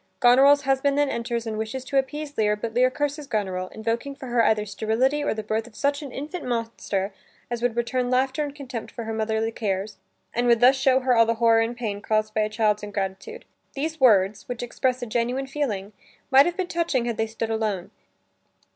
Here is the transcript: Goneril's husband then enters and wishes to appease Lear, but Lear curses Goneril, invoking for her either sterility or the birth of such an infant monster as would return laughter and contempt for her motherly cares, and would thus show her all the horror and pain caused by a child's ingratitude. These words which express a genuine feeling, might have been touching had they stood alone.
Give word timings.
Goneril's 0.19 0.63
husband 0.63 0.97
then 0.97 1.09
enters 1.09 1.45
and 1.45 1.59
wishes 1.59 1.85
to 1.85 1.97
appease 1.99 2.35
Lear, 2.35 2.55
but 2.55 2.73
Lear 2.73 2.89
curses 2.89 3.27
Goneril, 3.27 3.67
invoking 3.67 4.15
for 4.15 4.29
her 4.29 4.41
either 4.43 4.65
sterility 4.65 5.23
or 5.23 5.35
the 5.35 5.43
birth 5.43 5.67
of 5.67 5.75
such 5.75 6.01
an 6.01 6.11
infant 6.11 6.43
monster 6.43 7.13
as 7.51 7.61
would 7.61 7.75
return 7.75 8.09
laughter 8.09 8.43
and 8.43 8.55
contempt 8.55 8.89
for 8.91 9.03
her 9.03 9.13
motherly 9.13 9.51
cares, 9.51 9.97
and 10.33 10.47
would 10.47 10.59
thus 10.59 10.75
show 10.75 11.01
her 11.01 11.15
all 11.15 11.27
the 11.27 11.35
horror 11.35 11.59
and 11.61 11.77
pain 11.77 12.01
caused 12.01 12.33
by 12.33 12.41
a 12.41 12.49
child's 12.49 12.81
ingratitude. 12.81 13.45
These 13.75 13.99
words 14.01 14.49
which 14.49 14.63
express 14.63 15.03
a 15.03 15.05
genuine 15.05 15.45
feeling, 15.45 15.93
might 16.31 16.47
have 16.47 16.57
been 16.57 16.65
touching 16.65 17.05
had 17.05 17.17
they 17.17 17.27
stood 17.27 17.51
alone. 17.51 17.91